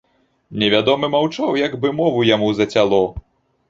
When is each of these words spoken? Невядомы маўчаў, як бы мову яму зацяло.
Невядомы 0.63 1.11
маўчаў, 1.17 1.61
як 1.67 1.79
бы 1.85 1.95
мову 2.01 2.29
яму 2.35 2.53
зацяло. 2.65 3.05